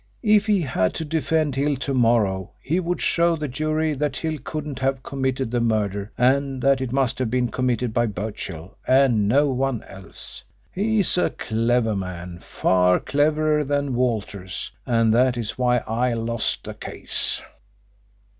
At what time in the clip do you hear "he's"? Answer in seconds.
10.73-11.19